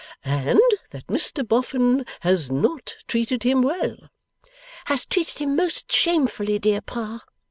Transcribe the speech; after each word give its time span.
And 0.25 0.59
that 0.89 1.05
Mr 1.05 1.47
Boffin 1.47 2.07
has 2.21 2.49
not 2.49 2.95
treated 3.07 3.43
him 3.43 3.61
well?' 3.61 4.09
'Has 4.85 5.05
treated 5.05 5.37
him 5.37 5.55
most 5.55 5.91
shamefully, 5.91 6.57
dear 6.57 6.81
Pa! 6.81 7.21